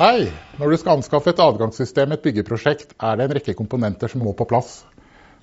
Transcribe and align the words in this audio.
Hei! 0.00 0.30
Når 0.56 0.70
du 0.72 0.78
skal 0.80 0.96
anskaffe 0.96 1.28
et 1.34 1.40
adgangssystem 1.44 2.08
i 2.08 2.16
et 2.16 2.22
byggeprosjekt, 2.24 2.94
er 3.04 3.18
det 3.18 3.24
en 3.26 3.34
rekke 3.36 3.52
komponenter 3.58 4.08
som 4.08 4.22
må 4.24 4.32
på 4.32 4.46
plass. 4.48 4.78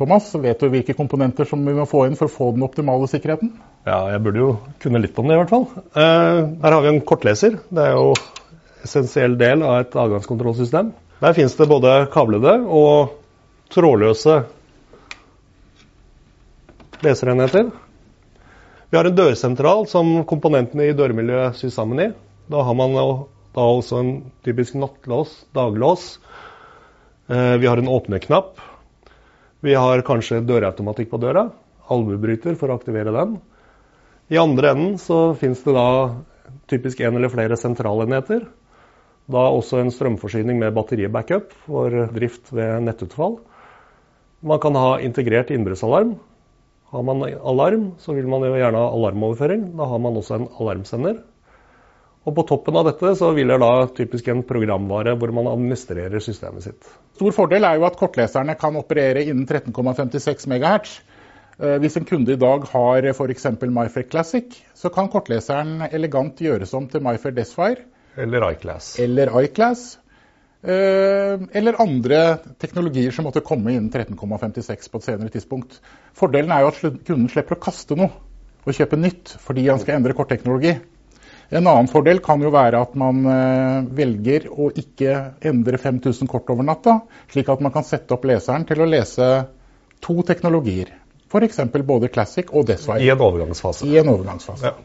Thomas, 0.00 0.30
vet 0.40 0.64
du 0.64 0.70
hvilke 0.72 0.94
komponenter 0.96 1.44
som 1.50 1.60
vi 1.68 1.74
må 1.76 1.84
få 1.84 2.06
inn 2.08 2.16
for 2.16 2.30
å 2.30 2.32
få 2.32 2.48
den 2.56 2.64
optimale 2.64 3.04
sikkerheten? 3.12 3.50
Ja, 3.84 3.98
jeg 4.14 4.22
burde 4.24 4.40
jo 4.40 4.48
kunne 4.80 5.02
litt 5.04 5.20
om 5.20 5.28
det, 5.28 5.36
i 5.36 5.42
hvert 5.42 5.52
fall. 5.52 5.68
Eh, 5.92 6.40
her 6.64 6.78
har 6.78 6.80
vi 6.80 6.94
en 6.94 7.02
kortleser. 7.12 7.60
Det 7.68 7.84
er 7.90 7.92
jo 7.98 8.16
en 8.16 8.88
essensiell 8.88 9.36
del 9.36 9.68
av 9.68 9.82
et 9.82 10.00
adgangskontrollsystem. 10.06 10.94
Der 11.20 11.36
finnes 11.36 11.60
det 11.60 11.68
både 11.68 11.94
kablede 12.16 12.56
og 12.64 13.12
trådløse 13.76 14.40
leserenheter. 17.04 17.74
Vi 18.88 18.96
har 18.96 19.12
en 19.12 19.24
dørsentral 19.24 19.90
som 19.92 20.22
komponentene 20.24 20.88
i 20.88 20.96
dørmiljøet 20.96 21.60
syr 21.60 21.82
sammen 21.82 22.06
i. 22.08 22.14
Da 22.48 22.64
har 22.64 22.86
man 22.86 22.96
da 23.58 23.66
også 23.66 23.98
en 23.98 24.10
typisk 24.46 24.76
nattlås, 24.78 25.34
daglås. 25.56 26.18
Eh, 27.28 27.56
vi 27.58 27.66
har 27.66 27.80
en 27.80 27.90
åpneknapp. 27.90 28.60
Vi 29.60 29.74
har 29.74 30.04
kanskje 30.06 30.44
dørautomatikk 30.46 31.10
på 31.10 31.18
døra. 31.22 31.48
Albuebryter 31.90 32.54
for 32.60 32.70
å 32.70 32.78
aktivere 32.78 33.14
den. 33.14 33.38
I 34.30 34.38
andre 34.38 34.74
enden 34.74 34.98
så 35.02 35.32
finnes 35.40 35.64
det 35.64 35.74
da 35.74 35.88
typisk 36.70 37.00
en 37.00 37.16
eller 37.18 37.32
flere 37.32 37.58
sentralenheter. 37.58 38.46
Da 39.28 39.44
også 39.52 39.82
en 39.82 39.92
strømforsyning 39.92 40.60
med 40.60 40.76
batteribackup 40.76 41.50
for 41.66 41.92
drift 42.14 42.52
ved 42.54 42.86
nettutfall. 42.86 43.40
Man 44.40 44.60
kan 44.62 44.78
ha 44.78 45.00
integrert 45.02 45.50
innbruddsalarm. 45.50 46.14
Har 46.92 47.02
man 47.04 47.26
alarm, 47.26 47.90
så 48.00 48.14
vil 48.16 48.28
man 48.30 48.46
jo 48.46 48.54
gjerne 48.56 48.80
ha 48.80 48.92
alarmoverføring. 48.94 49.66
Da 49.76 49.88
har 49.90 50.00
man 50.00 50.16
også 50.16 50.38
en 50.38 50.48
alarmsender. 50.60 51.18
Og 52.28 52.34
på 52.36 52.44
toppen 52.44 52.76
av 52.76 52.84
dette 52.90 53.14
så 53.16 53.30
vil 53.32 53.48
det 53.48 53.56
da 53.62 53.72
typisk 53.96 54.26
en 54.28 54.42
programvare 54.44 55.14
hvor 55.16 55.32
man 55.32 55.48
administrerer 55.48 56.20
systemet 56.20 56.66
sitt. 56.66 56.88
Stor 57.16 57.32
fordel 57.32 57.64
er 57.64 57.78
jo 57.78 57.86
at 57.88 57.96
kortleserne 57.96 58.56
kan 58.60 58.76
operere 58.76 59.22
innen 59.24 59.46
13,56 59.48 60.44
MHz. 60.52 60.98
Eh, 61.58 61.78
hvis 61.82 61.96
en 61.96 62.08
kunde 62.08 62.34
i 62.34 62.40
dag 62.40 62.66
har 62.74 63.08
f.eks. 63.14 63.48
MyFair 63.62 64.10
Classic, 64.10 64.58
så 64.76 64.92
kan 64.92 65.08
kortleseren 65.10 65.88
elegant 65.88 66.42
gjøres 66.44 66.74
om 66.76 66.90
til 66.90 67.02
MyFair 67.06 67.34
Desfire. 67.38 67.88
Eller 68.18 68.44
iClass. 68.52 68.92
Eller 69.00 69.32
iClass. 69.40 69.88
Eh, 70.58 71.40
eller 71.56 71.80
andre 71.80 72.20
teknologier 72.60 73.14
som 73.14 73.24
måtte 73.30 73.44
komme 73.46 73.72
innen 73.72 73.88
13,56 73.94 74.92
på 74.92 75.00
et 75.00 75.08
senere 75.08 75.32
tidspunkt. 75.32 75.80
Fordelen 76.18 76.52
er 76.52 76.66
jo 76.66 76.72
at 76.74 76.84
kunden 77.08 77.32
slipper 77.32 77.56
å 77.56 77.62
kaste 77.70 77.96
noe 77.96 78.12
og 78.68 78.76
kjøpe 78.76 78.98
nytt 79.00 79.38
fordi 79.40 79.68
han 79.70 79.80
skal 79.80 79.96
endre 79.96 80.18
kortteknologi. 80.18 80.76
En 81.48 81.64
annen 81.64 81.88
fordel 81.88 82.18
kan 82.20 82.42
jo 82.44 82.50
være 82.52 82.80
at 82.84 82.96
man 82.98 83.22
eh, 83.32 83.86
velger 83.96 84.50
å 84.52 84.68
ikke 84.76 85.14
endre 85.48 85.80
5000 85.80 86.28
kort 86.28 86.50
over 86.52 86.66
natta, 86.66 86.98
slik 87.32 87.48
at 87.48 87.62
man 87.64 87.72
kan 87.72 87.86
sette 87.88 88.12
opp 88.16 88.26
leseren 88.28 88.66
til 88.68 88.84
å 88.84 88.88
lese 88.88 89.28
to 90.04 90.20
teknologier. 90.28 90.92
F.eks. 91.28 91.60
både 91.88 92.10
Classic 92.12 92.52
og 92.52 92.68
Deswire. 92.68 93.00
I 93.04 93.10
en 93.12 93.24
overgangsfase. 93.24 93.88
I 93.88 93.98
en 94.00 94.12
overgangsfase. 94.12 94.72
Ja. 94.72 94.76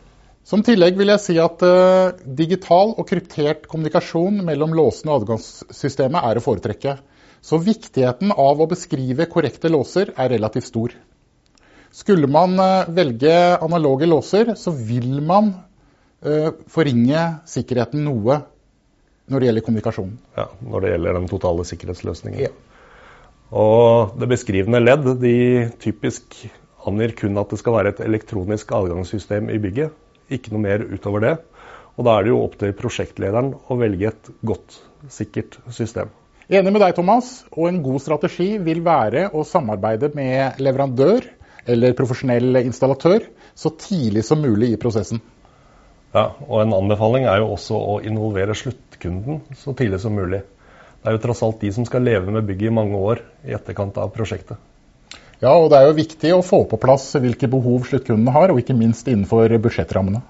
Som 0.43 0.63
tillegg 0.63 0.97
vil 0.99 1.07
jeg 1.07 1.23
si 1.23 1.35
at 1.39 1.61
uh, 1.63 2.15
digital 2.39 2.91
og 2.99 3.07
kryptert 3.07 3.67
kommunikasjon 3.71 4.41
mellom 4.43 4.73
låsene 4.75 5.13
og 5.13 5.21
adgangssystemet 5.21 6.19
er 6.19 6.39
å 6.39 6.43
foretrekke. 6.43 6.97
Så 7.43 7.59
viktigheten 7.63 8.31
av 8.35 8.59
å 8.59 8.67
beskrive 8.71 9.27
korrekte 9.31 9.71
låser 9.71 10.11
er 10.19 10.33
relativt 10.35 10.67
stor. 10.67 10.95
Skulle 11.95 12.27
man 12.27 12.59
uh, 12.59 12.89
velge 12.91 13.35
analoge 13.63 14.09
låser, 14.09 14.51
så 14.59 14.75
vil 14.75 15.21
man 15.23 15.53
forringe 16.71 17.23
sikkerheten 17.49 18.03
noe 18.07 18.41
når 19.31 19.39
det 19.39 19.47
gjelder 19.47 19.65
kommunikasjon. 19.65 20.13
Ja, 20.37 20.47
Når 20.61 20.83
det 20.83 20.91
gjelder 20.93 21.17
den 21.19 21.29
totale 21.31 21.65
sikkerhetsløsningen. 21.67 22.41
Ja. 22.43 22.51
Og 23.53 24.15
det 24.19 24.29
beskrivende 24.31 24.81
ledd 24.81 25.05
de 25.21 25.35
typisk 25.83 26.39
angir 26.87 27.13
kun 27.17 27.37
at 27.39 27.53
det 27.53 27.59
skal 27.61 27.77
være 27.77 27.93
et 27.93 28.01
elektronisk 28.03 28.71
adgangssystem 28.75 29.51
i 29.53 29.59
bygget. 29.61 29.93
Ikke 30.33 30.53
noe 30.53 30.63
mer 30.63 30.83
utover 30.89 31.23
det. 31.23 31.35
Og 31.93 32.07
da 32.07 32.17
er 32.17 32.25
det 32.25 32.33
jo 32.33 32.41
opp 32.41 32.57
til 32.59 32.73
prosjektlederen 32.75 33.53
å 33.53 33.77
velge 33.77 34.09
et 34.09 34.31
godt, 34.41 34.79
sikkert 35.13 35.59
system. 35.71 36.09
Enig 36.49 36.73
med 36.73 36.81
deg, 36.81 36.95
Thomas. 36.97 37.43
Og 37.53 37.69
en 37.69 37.83
god 37.85 38.01
strategi 38.03 38.55
vil 38.63 38.81
være 38.83 39.29
å 39.31 39.45
samarbeide 39.47 40.09
med 40.17 40.59
leverandør 40.63 41.29
eller 41.69 41.95
profesjonell 41.95 42.59
installatør 42.63 43.29
så 43.55 43.71
tidlig 43.79 44.25
som 44.27 44.41
mulig 44.43 44.73
i 44.73 44.79
prosessen. 44.81 45.21
Ja, 46.13 46.27
og 46.45 46.61
En 46.61 46.75
anbefaling 46.77 47.25
er 47.25 47.41
jo 47.41 47.53
også 47.55 47.77
å 47.77 47.95
involvere 48.05 48.55
sluttkunden 48.57 49.41
så 49.57 49.73
tidlig 49.73 49.99
som 50.03 50.13
mulig. 50.13 50.43
Det 51.01 51.09
er 51.09 51.17
jo 51.17 51.23
tross 51.23 51.41
alt 51.43 51.59
de 51.63 51.71
som 51.73 51.87
skal 51.87 52.05
leve 52.05 52.31
med 52.31 52.45
bygget 52.47 52.69
i 52.69 52.75
mange 52.75 52.95
år 52.95 53.23
i 53.43 53.55
etterkant 53.57 53.97
av 53.99 54.13
prosjektet. 54.13 54.61
Ja, 55.41 55.51
og 55.57 55.71
det 55.73 55.79
er 55.79 55.89
jo 55.89 55.97
viktig 55.97 56.29
å 56.31 56.43
få 56.45 56.61
på 56.69 56.79
plass 56.79 57.09
hvilke 57.19 57.49
behov 57.51 57.89
sluttkundene 57.89 58.31
har, 58.31 58.53
og 58.53 58.61
ikke 58.61 58.77
minst 58.77 59.09
innenfor 59.11 59.51
budsjettrammene. 59.65 60.21